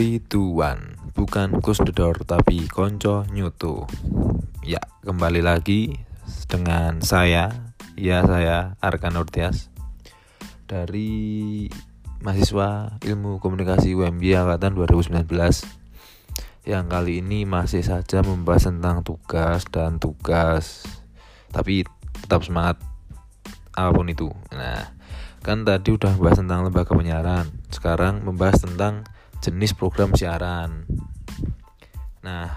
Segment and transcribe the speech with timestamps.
[0.00, 1.60] 3, 2, 1 Bukan
[1.92, 3.84] door tapi konco nyutu.
[4.64, 5.92] Ya kembali lagi
[6.48, 9.68] dengan saya Ya saya Arkan Nurtias
[10.64, 11.68] Dari
[12.24, 15.20] mahasiswa ilmu komunikasi UMY angkatan 2019
[16.64, 20.80] Yang kali ini masih saja membahas tentang tugas dan tugas
[21.52, 21.84] Tapi
[22.24, 22.80] tetap semangat
[23.76, 24.32] apa pun itu.
[24.56, 24.96] Nah
[25.44, 29.04] kan tadi udah membahas tentang lembaga penyiaran sekarang membahas tentang
[29.40, 30.84] jenis program siaran.
[32.20, 32.52] Nah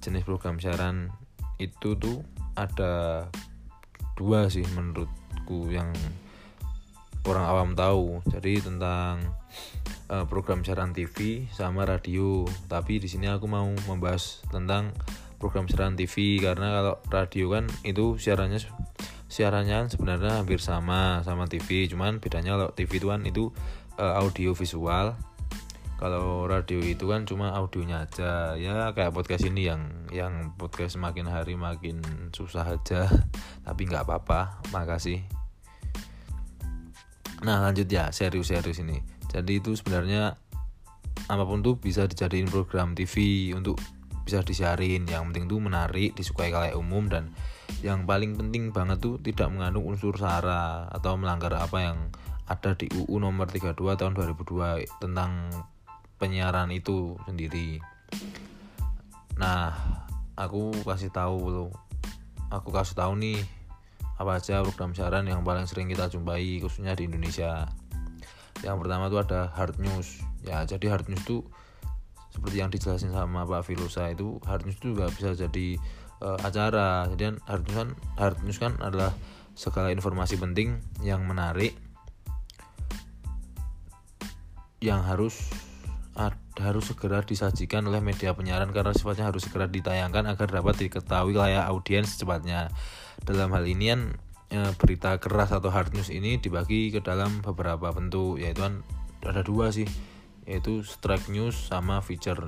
[0.00, 1.12] jenis program siaran
[1.60, 2.24] itu tuh
[2.56, 3.28] ada
[4.16, 5.92] dua sih menurutku yang
[7.28, 8.24] orang awam tahu.
[8.32, 9.20] Jadi tentang
[10.08, 12.48] uh, program siaran TV sama radio.
[12.68, 14.96] Tapi di sini aku mau membahas tentang
[15.36, 18.64] program siaran TV karena kalau radio kan itu siarannya
[19.28, 23.50] siarannya sebenarnya hampir sama sama TV cuman bedanya kalau TV itu kan itu
[23.98, 25.18] uh, audio visual
[25.94, 28.58] kalau radio itu kan cuma audionya aja.
[28.58, 32.02] Ya kayak podcast ini yang yang podcast semakin hari makin
[32.34, 33.06] susah aja.
[33.66, 34.64] Tapi nggak apa-apa.
[34.74, 35.22] Makasih.
[37.46, 38.10] Nah lanjut ya.
[38.10, 38.98] Serius-serius ini.
[39.30, 40.34] Jadi itu sebenarnya
[41.30, 43.78] apa pun tuh bisa dijadiin program TV untuk
[44.24, 47.28] bisa disiarin yang penting tuh menarik disukai kalian umum dan
[47.84, 51.98] yang paling penting banget tuh tidak mengandung unsur sara atau melanggar apa yang
[52.48, 55.48] ada di UU nomor 32 tahun 2002 tentang
[56.18, 57.82] penyiaran itu sendiri.
[59.38, 59.74] Nah,
[60.38, 61.66] aku kasih tahu lo.
[62.50, 63.42] Aku kasih tahu nih
[64.14, 67.66] apa aja program siaran yang paling sering kita jumpai khususnya di Indonesia.
[68.62, 70.22] Yang pertama tuh ada hard news.
[70.46, 71.42] Ya, jadi hard news tuh
[72.34, 75.78] seperti yang dijelasin sama Pak Filosa itu hard news itu juga bisa jadi
[76.18, 79.14] uh, acara jadi hard news kan hard news kan adalah
[79.54, 81.78] segala informasi penting yang menarik
[84.82, 85.38] yang harus
[86.58, 91.66] harus segera disajikan oleh media penyiaran karena sifatnya harus segera ditayangkan agar dapat diketahui layak
[91.66, 92.70] audiens secepatnya.
[93.26, 94.00] Dalam hal ini kan
[94.78, 98.86] berita keras atau hard news ini dibagi ke dalam beberapa bentuk yaitu kan
[99.24, 99.88] ada dua sih
[100.44, 102.44] yaitu strike news sama feature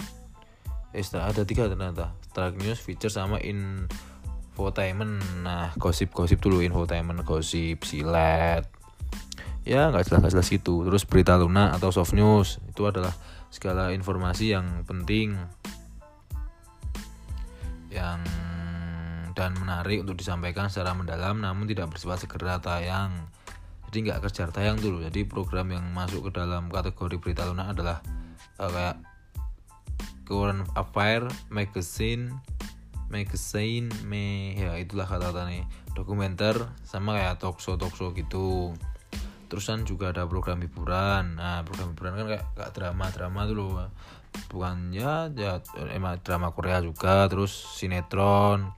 [0.94, 8.64] eh ada tiga ternyata track news feature sama infotainment nah gosip-gosip dulu infotainment gosip silet
[9.66, 10.86] ya nggak jelas nggak jelas gitu.
[10.86, 13.10] Terus berita lunak atau soft news itu adalah
[13.50, 15.34] segala informasi yang penting
[17.90, 18.22] yang
[19.36, 23.12] dan menarik untuk disampaikan secara mendalam namun tidak bersifat segera tayang.
[23.90, 25.02] Jadi nggak kejar tayang dulu.
[25.02, 27.98] Jadi program yang masuk ke dalam kategori berita lunak adalah
[28.62, 28.96] uh, kayak
[30.26, 32.34] current affair magazine
[33.06, 35.62] magazine me ya itulah kata-kata nih
[35.94, 38.74] dokumenter sama kayak talk show talk show gitu
[39.46, 41.38] terusan juga ada program hiburan.
[41.38, 43.90] Nah program hiburan kan kayak, kayak drama drama tuh loh
[44.52, 45.64] bukan ya ya
[45.96, 48.74] emang drama Korea juga terus sinetron.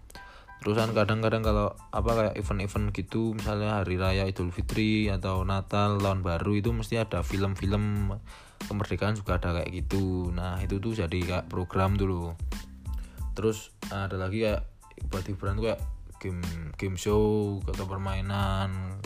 [0.58, 6.26] Terusan kadang-kadang kalau apa kayak event-event gitu misalnya hari raya Idul Fitri atau Natal tahun
[6.26, 8.10] baru itu mesti ada film-film
[8.66, 10.34] kemerdekaan juga ada kayak gitu.
[10.34, 12.34] Nah itu tuh jadi kayak program dulu
[13.38, 14.66] terus ada lagi kayak
[15.14, 15.80] buat hiburan tuh kayak
[16.18, 16.42] game
[16.74, 18.98] game show atau permainan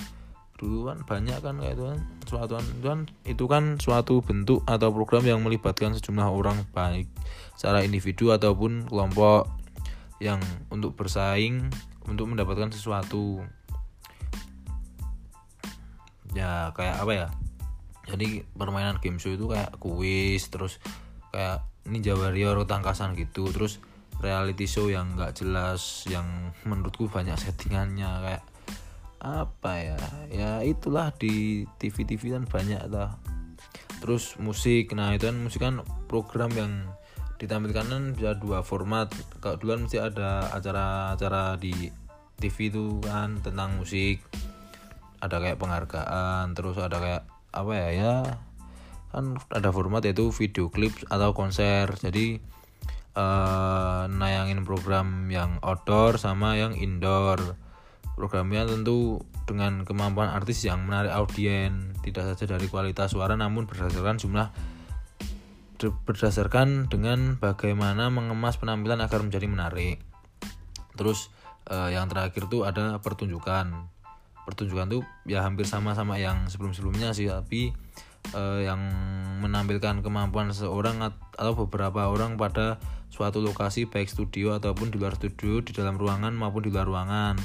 [0.63, 2.53] dulu kan banyak kan kayak itu kan suatu
[2.87, 7.11] kan itu kan suatu bentuk atau program yang melibatkan sejumlah orang baik
[7.59, 9.51] secara individu ataupun kelompok
[10.23, 10.39] yang
[10.71, 11.67] untuk bersaing
[12.07, 13.43] untuk mendapatkan sesuatu.
[16.33, 17.29] Ya kayak apa ya?
[18.07, 20.79] Jadi permainan game show itu kayak kuis terus
[21.35, 23.83] kayak Ninja Warrior tangkasan gitu terus
[24.23, 28.43] reality show yang nggak jelas yang menurutku banyak settingannya kayak
[29.23, 30.01] apa ya?
[30.29, 33.15] Ya itulah di TV TV kan banyak lah.
[34.03, 34.91] Terus musik.
[34.99, 36.91] Nah itu kan musik kan program yang
[37.39, 39.15] ditampilkan kan bisa dua format.
[39.39, 41.89] Kalau duluan mesti ada acara-acara di
[42.43, 44.27] TV itu kan tentang musik.
[45.23, 47.23] Ada kayak penghargaan terus ada kayak
[47.55, 48.15] apa ya ya
[49.13, 51.87] kan ada format yaitu video klip atau konser.
[51.95, 52.43] Jadi
[53.15, 57.55] uh, nayangin program yang outdoor sama yang indoor
[58.15, 64.19] programnya tentu dengan kemampuan artis yang menarik audiens tidak saja dari kualitas suara namun berdasarkan
[64.21, 64.49] jumlah
[65.83, 69.99] berdasarkan dengan bagaimana mengemas penampilan agar menjadi menarik.
[70.95, 71.35] Terus
[71.67, 73.91] uh, yang terakhir tuh ada pertunjukan.
[74.47, 77.75] Pertunjukan tuh ya hampir sama sama yang sebelum-sebelumnya sih tapi
[78.31, 78.79] uh, yang
[79.43, 82.79] menampilkan kemampuan seorang atau beberapa orang pada
[83.11, 87.37] suatu lokasi baik studio ataupun di luar studio di dalam ruangan maupun di luar ruangan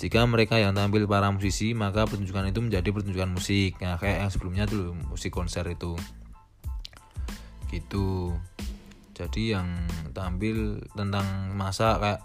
[0.00, 3.76] jika mereka yang tampil para musisi maka pertunjukan itu menjadi pertunjukan musik.
[3.84, 5.92] Nah kayak yang sebelumnya dulu musik konser itu.
[7.68, 8.32] Gitu.
[9.12, 9.68] Jadi yang
[10.16, 12.20] tampil tentang masak kayak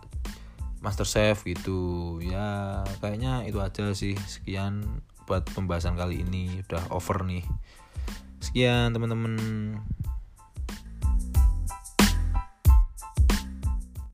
[0.79, 2.15] master chef gitu.
[2.23, 4.15] Ya kayaknya itu aja sih.
[4.23, 6.63] Sekian buat pembahasan kali ini.
[6.63, 7.43] Udah over nih.
[8.39, 9.35] Sekian teman-teman